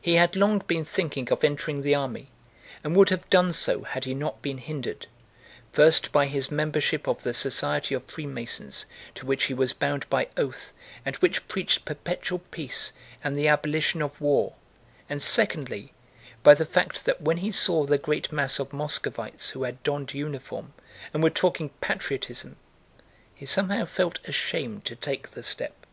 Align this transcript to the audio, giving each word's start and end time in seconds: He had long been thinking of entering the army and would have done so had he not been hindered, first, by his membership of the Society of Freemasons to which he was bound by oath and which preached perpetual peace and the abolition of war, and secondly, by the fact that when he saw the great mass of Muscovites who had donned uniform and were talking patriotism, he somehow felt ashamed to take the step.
He 0.00 0.14
had 0.14 0.36
long 0.36 0.60
been 0.60 0.86
thinking 0.86 1.28
of 1.30 1.44
entering 1.44 1.82
the 1.82 1.94
army 1.94 2.30
and 2.82 2.96
would 2.96 3.10
have 3.10 3.28
done 3.28 3.52
so 3.52 3.82
had 3.82 4.06
he 4.06 4.14
not 4.14 4.40
been 4.40 4.56
hindered, 4.56 5.06
first, 5.70 6.10
by 6.12 6.28
his 6.28 6.50
membership 6.50 7.06
of 7.06 7.22
the 7.24 7.34
Society 7.34 7.94
of 7.94 8.04
Freemasons 8.04 8.86
to 9.14 9.26
which 9.26 9.44
he 9.44 9.52
was 9.52 9.74
bound 9.74 10.08
by 10.08 10.28
oath 10.38 10.72
and 11.04 11.16
which 11.16 11.46
preached 11.46 11.84
perpetual 11.84 12.38
peace 12.38 12.94
and 13.22 13.38
the 13.38 13.46
abolition 13.48 14.00
of 14.00 14.18
war, 14.18 14.54
and 15.10 15.20
secondly, 15.20 15.92
by 16.42 16.54
the 16.54 16.64
fact 16.64 17.04
that 17.04 17.20
when 17.20 17.36
he 17.36 17.52
saw 17.52 17.84
the 17.84 17.98
great 17.98 18.32
mass 18.32 18.58
of 18.58 18.72
Muscovites 18.72 19.50
who 19.50 19.64
had 19.64 19.82
donned 19.82 20.14
uniform 20.14 20.72
and 21.12 21.22
were 21.22 21.28
talking 21.28 21.68
patriotism, 21.82 22.56
he 23.34 23.44
somehow 23.44 23.84
felt 23.84 24.26
ashamed 24.26 24.86
to 24.86 24.96
take 24.96 25.32
the 25.32 25.42
step. 25.42 25.84